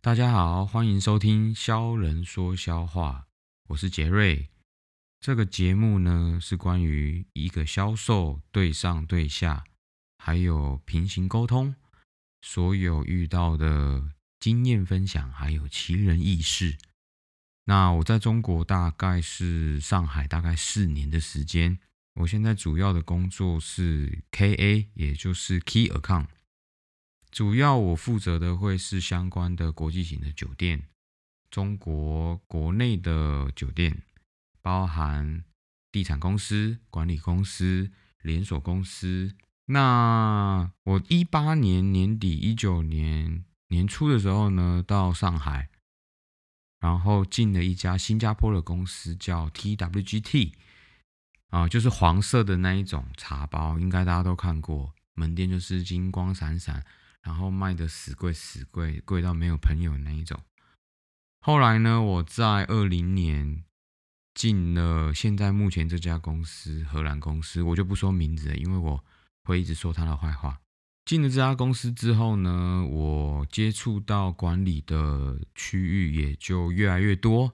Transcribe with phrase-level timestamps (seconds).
[0.00, 3.26] 大家好，欢迎收听《销人说销话》，
[3.70, 4.48] 我是杰瑞。
[5.18, 9.64] 这个节目呢是关于一个销售对上对下，
[10.16, 11.74] 还有平行沟通，
[12.40, 16.78] 所有遇到的经验分享，还有奇人异事。
[17.64, 21.80] 那我在中国大概是上海大概四年的时间，
[22.14, 26.28] 我现在主要的工作是 KA，也就是 Key Account。
[27.30, 30.88] 主要我负责的会是相关的国际型的酒店，
[31.50, 34.02] 中国国内的酒店，
[34.62, 35.44] 包含
[35.92, 37.90] 地产公司、管理公司、
[38.22, 39.34] 连锁公司。
[39.66, 45.68] 那我一八年年底、一九年年初的时候呢，到上海，
[46.80, 50.52] 然后进了一家新加坡的公司，叫 TWGT，
[51.50, 56.84] 啊，就是黄色的那一种茶包，应该大家都看过，门店就是金光闪闪。
[57.28, 60.40] 然后卖的死贵死贵，贵到没有朋友那一种。
[61.40, 63.64] 后来呢，我在二零年
[64.32, 69.04] 进了现在目前这家公司荷兰公司，我就不说名字了，因为我
[69.44, 70.58] 会一直说他的坏话。
[71.04, 77.52] 进了这家公司之后呢，我接触到管理的区域也就越来越多。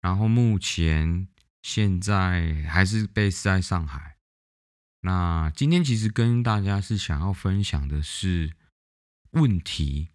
[0.00, 1.28] 然后目前
[1.62, 4.16] 现在还是 base 在上海。
[5.02, 8.50] 那今天其实跟大家是想要分享的是。
[9.32, 10.08] 问题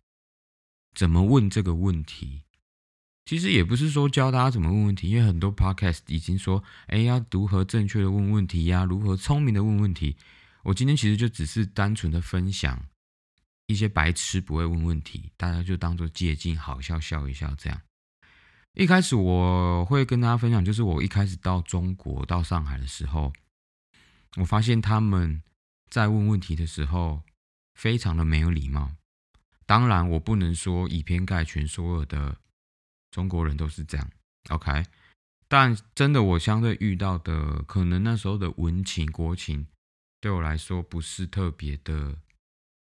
[0.93, 2.43] 怎么问这个问题？
[3.25, 10.15] 其实也不是说教大家怎么问问题，因为很多 podcast 已经说，哎，要如何正确的问问题呀，如何聪明的问问题。
[10.63, 12.85] 我今天其实就只是单纯的分享
[13.67, 17.81] 一些白痴不会问问题，大家就当做借鉴，好笑笑一笑这样。
[18.73, 23.33] 一开始我会跟大家分享，就是我一开始到中国到上海的时候，
[24.37, 25.41] 我发现他们
[25.89, 27.23] 在问问题的时候
[27.73, 28.91] 非常的没有礼貌。
[29.65, 32.37] 当然，我不能说以偏概全，所有的
[33.11, 34.11] 中国人都是这样
[34.49, 34.85] ，OK？
[35.47, 39.67] 但真的，我相对遇到的，可能那时候的文情国情，
[40.19, 42.17] 对我来说不是特别的。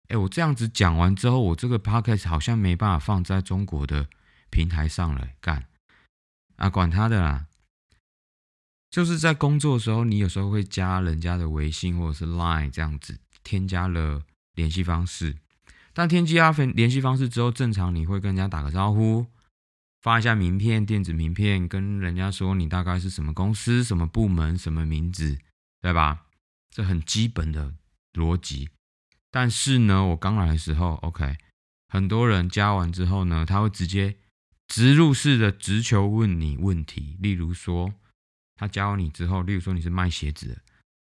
[0.10, 4.08] 哎，我这样子讲完之后，我这个 podcast 好像没办法放在中国的
[4.50, 5.68] 平台上了，干
[6.56, 7.46] 啊，管他的啦！
[8.90, 14.24] 就是在工作的时候，你有时候会加人家的微信或者是 Line 这样子，添加了
[14.54, 15.38] 联系方式。
[16.00, 19.26] 但添加分联系方式之后，正常你会跟人家打个招呼，
[20.00, 25.38] 发一下名片、电子名片，跟人家说你大概是什么公司、什么部门、什么名字，
[25.82, 26.28] 对吧？
[26.70, 27.74] 这很基本的
[28.14, 28.70] 逻辑。
[29.30, 31.36] 但是呢，我刚来的时候，OK，
[31.90, 34.16] 很多人加完之后呢，他会直接
[34.70, 37.94] 植入式的直球问你问题，例如说，
[38.56, 40.62] 他加完你之后，例如说你是卖鞋子的，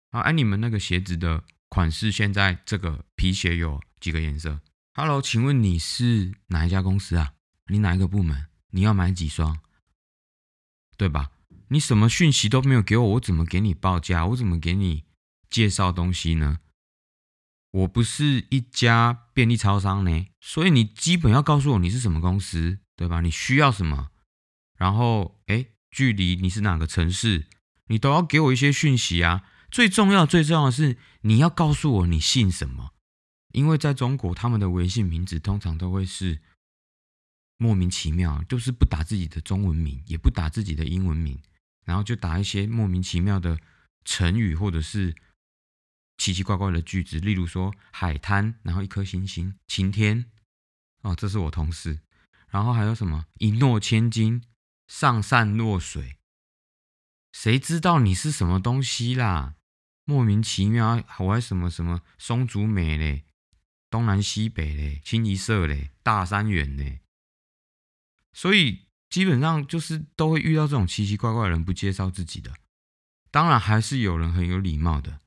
[0.09, 4.59] 啊，哎，你们那个鞋子的款式，现在这个皮鞋有几个颜色
[4.93, 7.33] ？Hello，请问你是哪一家公司啊？
[7.67, 8.47] 你哪一个部门？
[8.71, 9.59] 你要买几双？
[10.97, 11.31] 对吧？
[11.69, 14.25] 你什么讯息都没有给我，我怎么给你报价？
[14.27, 15.05] 我怎么给你
[15.49, 16.59] 介绍东西呢？
[17.71, 23.21] 我不是一家便利超商呢，所以你基本要告诉我你是什么公司，对吧？
[23.21, 24.09] 你需要什么？
[24.77, 27.47] 然后，哎，距离你是哪个城市？
[27.85, 29.43] 你都要给我一些讯息啊！
[29.71, 32.90] 最重要、最重要的是，你要告诉我你姓什么。
[33.53, 36.39] 因为在中国，他们的微信名字通常都会是
[37.57, 41.39] 莫名其妙，就是不打自己的中文名，也不打自己的英文名，
[41.85, 43.59] 然后就打一些莫名其妙的
[44.03, 45.15] 成语或者是
[46.17, 50.25] 奇奇怪怪的句子，例如说海滩，然后一颗星星，晴天，
[51.01, 51.99] 哦，这是我同事，
[52.49, 54.43] 然后还有什么一诺千金，
[54.87, 56.17] 上善若水，
[57.31, 59.55] 谁知道你是什么东西啦？
[60.05, 63.23] 莫名其妙，我还什么什么松竹美嘞？
[63.91, 67.01] 东南西北嘞，清一色嘞，大三元嘞，
[68.31, 72.53] 所以基本上就是都会遇到这种奇奇怪怪的人不介绍自己的。
[73.29, 75.19] 当然还是有人很有礼貌的，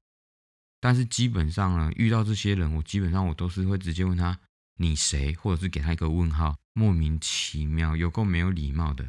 [0.80, 4.40] 但是基本上呢，遇到这些人，我基本上我都是会直接问他
[4.78, 9.08] 你谁，或者是给他一个问号，莫名其妙，有够没有礼貌的。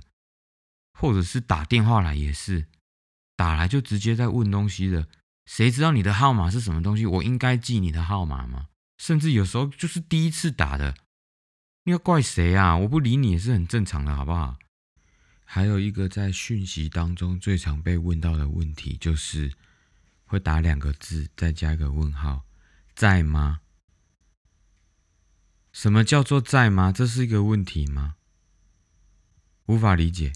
[0.98, 2.68] 或者是打电话来也是，
[3.36, 5.08] 打来就直接在问东西的，
[5.46, 7.06] 谁知道你的号码是什么东西？
[7.06, 8.68] 我应该记你的号码吗？
[8.98, 10.96] 甚至有时候就是第一次打的，
[11.84, 12.78] 你要怪谁啊？
[12.78, 14.58] 我不理你也是很正常的，好不好？
[15.44, 19.54] 还有一个在讯息当中最常被问到的问题，就是
[20.26, 22.46] 会打两个字，再加一个问号，
[22.96, 23.62] 在吗？
[25.72, 26.92] 什么叫做在吗？
[26.92, 28.16] 这是一个问题吗？
[29.68, 30.34] 无法理解。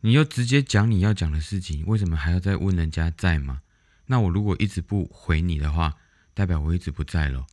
[0.00, 3.62] 你又直接讲你要讲的事情，为什么还要再问人家在吗？
[4.06, 5.98] 那我如果一直不回你的话？
[6.34, 7.46] 代表我一直不在了，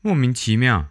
[0.00, 0.90] 莫名其妙。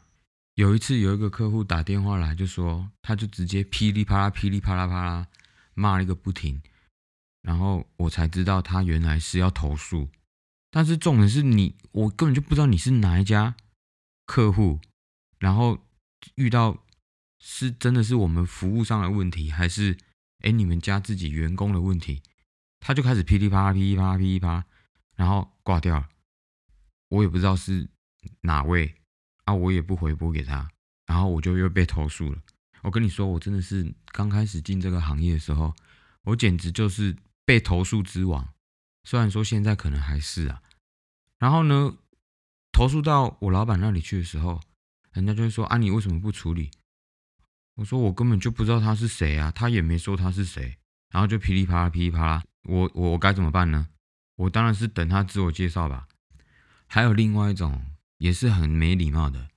[0.56, 5.28] 有一次有一个客户打电话来，就说他就直接噼里啪啦、噼里啪啦啪啦
[5.76, 6.60] 骂了一个不停，
[7.44, 10.10] 然后我才知道他原来是要投诉。
[10.72, 13.56] 但是重点是你，我根本就不知道你是哪一家
[14.26, 14.80] 客户，
[15.38, 15.78] 然后
[16.34, 16.84] 遇到
[17.40, 19.96] 是真的是我们服务上的问题，还是
[20.40, 22.24] 哎你们家自己员工的问题？
[22.80, 24.66] 他就开始噼里啪啦、噼里啪啦、噼里啪啦，
[25.16, 26.10] 然后挂掉了。
[27.10, 27.88] 我也不知道是
[28.42, 28.94] 哪位
[29.46, 30.70] 啊，我也不回拨给他，
[31.06, 32.38] 然后我就又被投诉了。
[32.84, 35.74] 我跟你说，我真的是刚开始进这个行业的时候，
[36.24, 37.16] 我简直就是
[37.46, 38.48] 被投诉之王。
[39.04, 40.62] 虽然说现在可能还是啊，
[41.40, 41.96] 然后呢，
[42.72, 44.60] 投诉到我老板那里去的时候，
[45.14, 46.70] 人家就会说啊，你为什么不处理？
[47.76, 50.78] 我说我根本就不知道他是谁啊，他也没说他是谁，
[51.10, 53.88] 然后就噼里啪啦噼里啪啦，我我我该怎么办呢？
[54.36, 56.08] 我当然是等他自我介绍吧。
[56.88, 57.86] 还有另外一种
[58.18, 59.50] 也是很没礼貌的，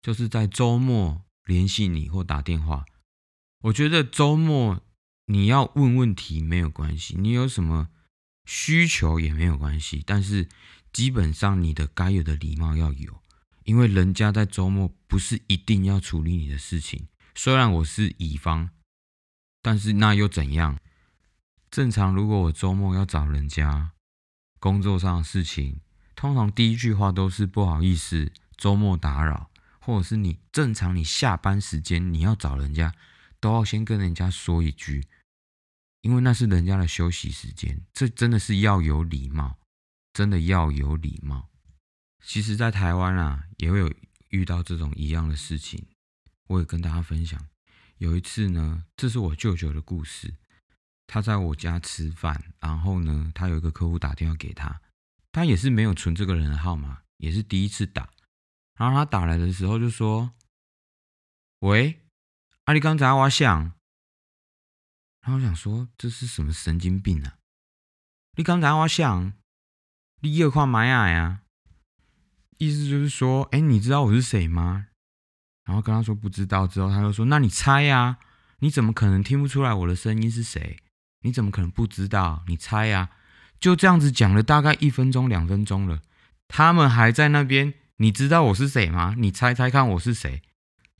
[0.00, 2.84] 就是在周末联系你或打电话。
[3.62, 4.80] 我觉得周末
[5.26, 7.88] 你要问问题没有关系，你有什么？
[8.48, 10.48] 需求也没有关系，但是
[10.92, 13.20] 基本上你的该有的礼貌要有，
[13.64, 17.08] 因为人家在周末不是一定要处理你的事情。
[17.34, 18.70] 虽然我是乙方，
[19.60, 20.78] 但是那又怎样？
[21.72, 23.90] 正常如果我周末要找人家
[24.60, 25.80] 工作上的事情，
[26.16, 32.92] 通常第一句话都是不好意思，周末打扰，或者是你正常你下班时间你要找人家，
[33.38, 35.06] 都要先跟人家说一句。
[36.00, 39.58] 因为那是人家的休息时间，这真的是要有礼貌，
[40.12, 41.48] 真的要有礼貌。
[42.24, 43.92] 其实，在台湾啊，也会有
[44.30, 45.84] 遇到这种一样的事情。
[46.46, 47.48] 我也跟大家分享，
[47.98, 50.32] 有一次呢，这是我舅舅的故事。
[51.08, 54.80] 他在我家吃饭，然后呢，他有一个客户打电话给他，
[55.36, 58.08] 他也是没有存这个人的号码，也是第一次打。
[58.78, 60.32] 然后他打来的时候就说
[61.60, 62.00] ：“喂，
[62.64, 63.74] 阿里刚才我想。”
[65.20, 67.36] 然后我想说这是什么神经病啊！
[68.38, 69.34] 你刚才我想，
[70.22, 71.42] 你又看买啊呀？
[72.56, 74.86] 意思就是说，哎，你知道我是谁吗？
[75.64, 78.16] 然后跟他说不知道之后，他就说，那你猜呀？
[78.60, 80.82] 你怎么可能听不出来我的声音是谁？
[81.20, 82.42] 你怎么可能不知道？
[82.48, 83.10] 你猜呀？
[83.60, 86.00] 就这样子讲了大概一分钟、两分钟了，
[86.48, 87.74] 他们还在那边。
[87.98, 89.14] 你知道我是谁吗？
[89.16, 90.42] 你猜猜看我是谁？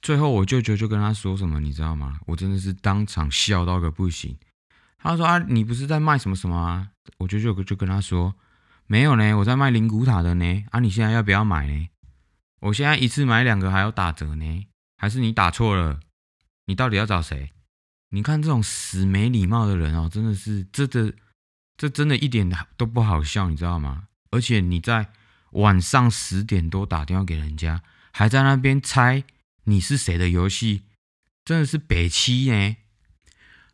[0.01, 2.19] 最后，我舅舅就跟他说什么，你知道吗？
[2.27, 4.37] 我真的是当场笑到个不行。
[4.99, 6.89] 他说：“啊，你不是在卖什么什么啊？”
[7.19, 8.35] 我舅舅就跟他说
[8.89, 10.65] ：“没有呢，我在卖灵骨塔的呢。
[10.71, 11.89] 啊，你现在要不要买呢？
[12.61, 14.67] 我现在一次买两个还要打折呢。
[14.97, 16.01] 还是你打错了？
[16.65, 17.53] 你到底要找谁？
[18.11, 21.13] 你看这种死没礼貌的人哦，真的是这这
[21.77, 24.09] 这真的一点都不好笑，你知道吗？
[24.31, 25.11] 而且你在
[25.51, 27.83] 晚上十点多打电话给人家，
[28.13, 29.25] 还在那边猜。”
[29.69, 30.85] 你是谁的游戏
[31.45, 32.77] 真的是北七呢？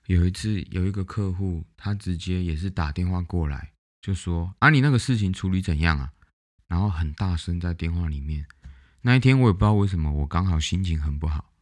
[0.07, 6.13] 有一次有一个客户，他直接也是打电话过来，就说：“啊，你那个事情处理怎样啊？”
[6.67, 8.47] 然后很大声在电话里面。
[9.03, 11.53] 那一天我也不知道为什么，我刚好心情很不好，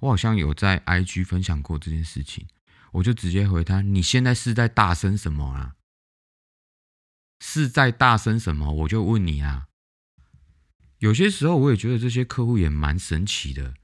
[0.00, 2.46] 我好像有在 IG 分享过这件事情，
[2.92, 5.74] 我就直接回他：“你现在是在大声什么啊？
[7.40, 8.72] 是在大声什么？
[8.72, 9.66] 我就问你啊。”
[10.98, 13.74] 有些时候，我也觉得这些客户也蛮神奇的。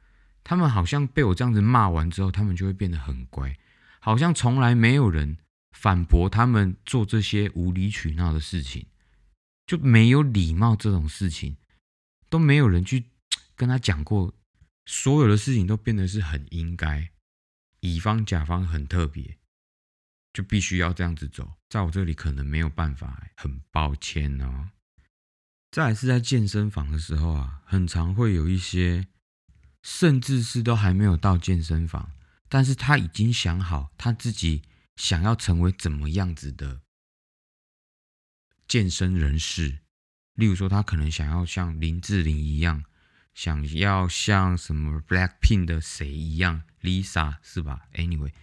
[0.45, 3.59] 他们好像被我这样子骂完之后，他们就会变得很乖，
[3.99, 5.39] 好像从来没有人
[5.73, 8.87] 反驳他们做这些无理取闹的事情，
[9.67, 11.57] 就没有礼貌这种事情
[12.29, 13.07] 都没有人去
[13.57, 14.33] 跟他讲过。
[14.85, 17.11] 所有的事情都变得是很应该，
[17.81, 19.37] 乙方甲方很特别，
[20.37, 21.51] 就必须要这样子走。
[21.71, 24.69] 在我这里可能没有办法，很抱歉哦。
[25.71, 29.07] 再是在健身房的时候啊，很常会有一些，
[29.83, 32.13] 甚至是都还没有到健身房，
[32.51, 34.61] 但是他已经想好他自己
[34.97, 36.83] 想要成为怎么样子的
[38.69, 39.79] 健身人士。
[40.35, 42.85] 例如说，他可能想要像林志玲一样，
[43.33, 48.35] 想要像什么 Blackpink 的谁一样，Lisa 是吧？Anyway，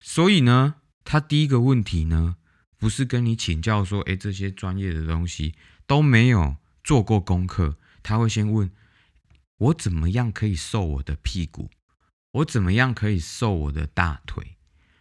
[0.00, 2.36] 所以呢，他第一个问题呢，
[2.78, 5.54] 不是跟你请教说，哎，这些专业的东西。
[5.84, 8.70] 都没有做过功课，他会先问
[9.58, 11.70] 我怎么样可以瘦我的屁股，
[12.30, 14.56] 我怎么样可以瘦我的大腿，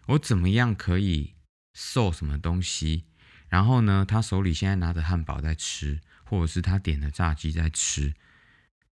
[0.08, 1.36] 我怎么样可以
[1.74, 3.06] 瘦什么东西？
[3.48, 8.16] 然后呢，他手里现在拿着汉堡在吃，或者是他点的炸鸡在吃。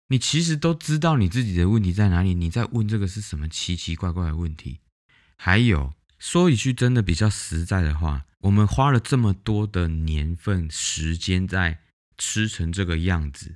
[0.07, 4.79] 你其实都知道你自己的问题在哪里，你在问这个是什么奇奇怪怪的问题？
[5.35, 11.79] 还有说一句真的比较实在的话，我们花了这么多的年份时间在。
[12.15, 13.55] 吃成这个样子，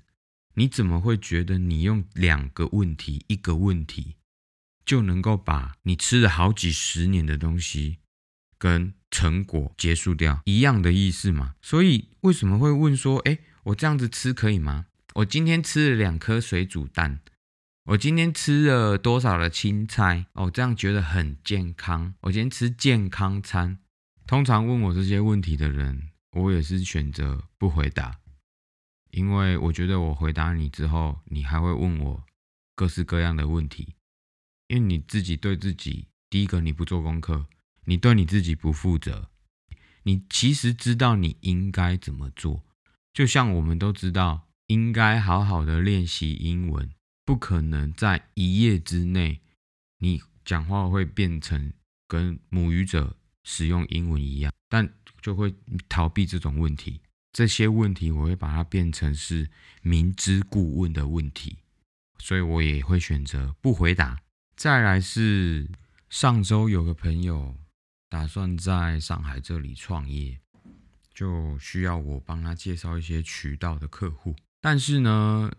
[0.55, 4.15] 你怎么会觉得你用两个问题、一个问题
[4.83, 7.99] 就能够把你吃了好几十年的东西
[8.57, 10.41] 跟成果结束掉？
[10.45, 11.53] 一样的意思嘛。
[11.61, 14.87] 所以为什么会问说，哎，我这样子吃可以吗？
[15.13, 17.19] 我今天吃了两颗水煮蛋，
[17.87, 20.25] 我今天吃了多少的青菜？
[20.33, 22.13] 哦，这样觉得很健康。
[22.19, 23.79] 我今天吃健康餐。
[24.25, 28.19] 通常问我这些问题的人，我也是选择不回答。
[29.11, 32.25] 因为我觉得我回答你之后，你还会问我
[32.75, 33.95] 各式各样的问题。
[34.67, 37.45] 因为你自己对自己，第一个你不做功课，
[37.85, 39.29] 你对你自己不负责。
[40.03, 42.65] 你其实知道你应该怎么做，
[43.13, 46.91] 就像我们都知道应该好好的练习英文，
[47.27, 49.41] 不可能在一夜之内
[49.97, 51.73] 你讲话会变成
[52.07, 54.89] 跟母语者使用英文一样，但
[55.21, 55.53] 就会
[55.89, 57.01] 逃避这种问题。
[57.33, 59.49] 这些问题我会把它变成是
[59.81, 61.57] 明知故问的问题，
[62.17, 64.21] 所以我也会选择不回答。
[64.55, 65.69] 再来是
[66.09, 67.57] 上周有个朋友
[68.07, 70.39] 打算在上海这里创业，
[71.13, 75.51] 就需要我帮他介绍一些渠道的客户，但是呢，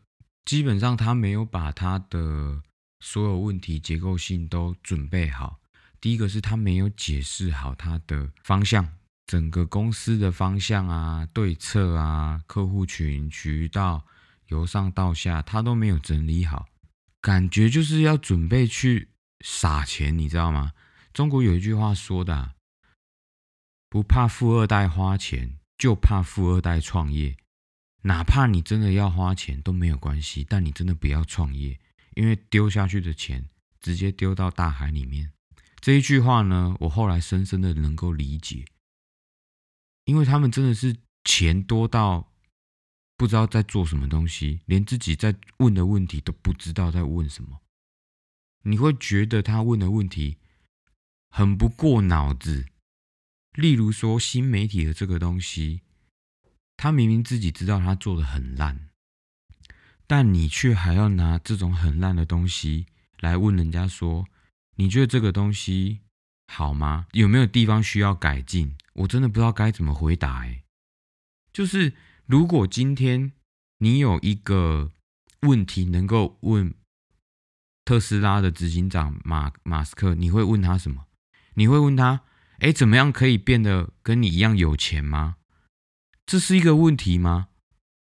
[0.48, 2.62] 基本上他没有把他的
[3.00, 5.60] 所有问题结构性都准备好。
[6.00, 8.88] 第一个是他没有解释好他的方向。
[9.26, 14.06] 整个公司的方向啊、对策啊、客户群、渠道，
[14.46, 16.66] 由上到下，他都没有整理好，
[17.20, 19.10] 感觉就是要准备去
[19.44, 20.72] 撒钱，你知道吗？
[21.12, 22.52] 中国有一句话说的，
[23.90, 27.36] 不怕富二代花钱，就怕富二代创业。
[28.08, 31.78] 哪怕你真的要花钱都没有关系，但你真的不要创业，
[32.14, 33.50] 因为丢下去的钱
[33.80, 35.30] 直接丢到大海里面。
[35.78, 38.64] 这一句话呢，我后来深深的能够理解。
[40.06, 42.32] 因为他们真的是钱多到
[43.18, 47.60] 不知道在做什么东西，连自己在问的问题都不知道在问什么。
[48.62, 50.38] 你会觉得他问的问题
[51.28, 52.64] 很不过脑子。
[53.52, 55.82] 例如说新媒体的这个东西，
[56.78, 58.88] 他明明自己知道他做的很烂，
[60.06, 62.86] 但你却还要拿这种很烂的东西
[63.18, 64.26] 来问人家说，
[64.76, 66.00] 你觉得这个东西？
[66.46, 67.06] 好吗？
[67.12, 68.76] 有没有地方需要改进？
[68.94, 70.44] 我真的不知道该怎么回答。
[70.44, 70.62] 哎，
[71.52, 71.92] 就是
[72.24, 73.32] 如果今天
[73.78, 74.92] 你有一个
[75.40, 76.72] 问题能够问
[77.84, 81.06] 特斯拉的执行长马马斯克，你会问他什么？
[81.54, 82.22] 你会问他：
[82.60, 85.36] 哎，怎么样可以变得跟你一样有钱吗？
[86.28, 87.48] 这是一个问题吗？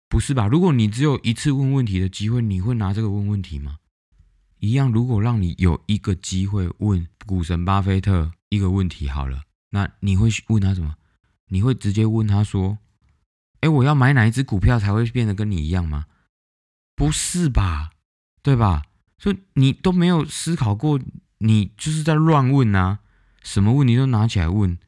[0.06, 0.46] 不是吧？
[0.46, 3.78] 如果你只有一次问问题的机会，你会拿这个问问题吗？
[4.58, 10.96] 一样，如果让你有一个机会问股神巴菲特一个问题，好了，那你会问他什么？
[11.48, 12.76] 你会直接问他说
[13.60, 16.04] ：“哎，我要买哪一只股票才会变得跟你一样吗？”
[16.94, 17.92] 不是吧？
[18.42, 18.82] 对吧？
[19.16, 21.00] 所以你都没有思考过，
[21.38, 22.98] 你就是在乱问啊！
[23.42, 24.78] 什么问题都拿起来问，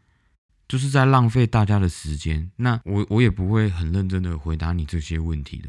[0.72, 2.50] 就是在浪费大家的时间。
[2.56, 5.68] 那我我也不会很认真的回答你这些问题的，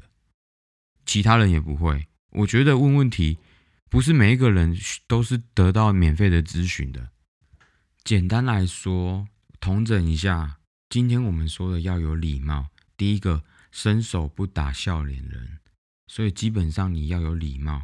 [1.05, 2.07] 其他人也不会。
[2.29, 3.38] 我觉得问问题。
[3.89, 7.10] 不是每一个人都是得到免费的咨询的。
[8.03, 9.27] 简单来说，
[9.60, 10.57] 统整一下，
[10.89, 12.69] 今天我们说的要有礼貌。
[12.98, 15.60] 第一个，伸手不打笑脸人，
[16.07, 17.83] 所以基本上你要有礼貌，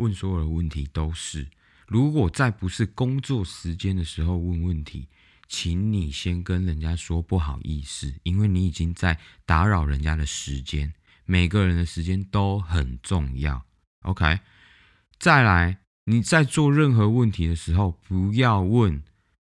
[0.00, 1.46] 问所有的问题都是。
[1.86, 5.06] 如果在不是工作时间的时候问问题，
[5.54, 10.94] 请你先跟人家说不好意思，因为你已经在打扰人家的时间。
[11.26, 13.66] 每个人的时间都很重要。
[14.00, 14.40] OK。
[15.18, 19.02] 再来，你在做任何问题的时候，不要问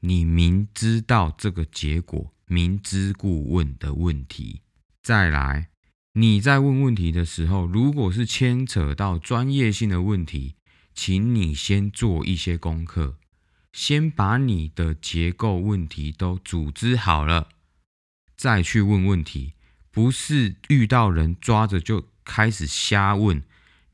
[0.01, 4.63] 你明知道这个结果、明知故问的问题。
[5.01, 5.69] 再来，
[6.15, 10.55] 你在问问题的时候，如果是牵扯到专业性的问题，
[10.93, 13.17] 请你先做一些功课，
[13.75, 17.49] 先把你的结构问题都组织好了，
[18.37, 19.51] 再去问问题。
[19.91, 23.43] 不是遇到人抓着就开始瞎问。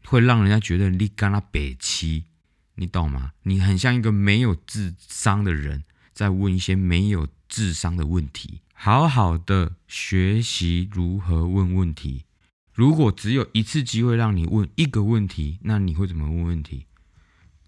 [0.05, 2.25] 会让人家觉得你跟他北七，
[2.75, 3.31] 你懂吗？
[3.41, 5.83] 你很像一个没有智商的人，
[6.13, 8.61] 在问一些没有智商的问题。
[8.75, 12.25] 好好的学习如何问问题。
[12.71, 16.85] 如果只有一次机会让你问一个问题，那你会怎么问问题？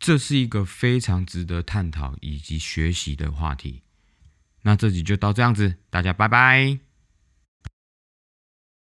[0.03, 3.83] 这是一个非常值得探讨以及学习的话题。
[4.63, 6.92] 那这集就到这样子，大家拜拜。